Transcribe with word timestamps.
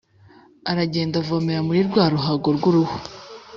aragenda 0.71 1.15
avomera 1.23 1.61
muri 1.67 1.81
rwa 1.89 2.05
ruhago 2.13 2.49
rw 2.57 2.63
uruhu 2.69 2.95